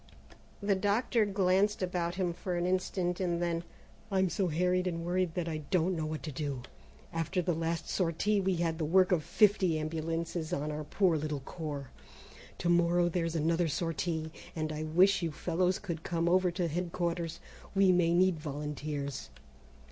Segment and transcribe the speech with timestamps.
[0.63, 3.63] The doctor glanced about him for an instant, and then:
[4.11, 6.63] "I'm so harried and worried that I don't know what to do.
[7.13, 11.41] After the last sortie we had the work of fifty ambulances on our poor little
[11.41, 11.91] corps.
[12.57, 17.39] To morrow there's another sortie, and I wish you fellows could come over to headquarters.
[17.75, 19.29] We may need volunteers.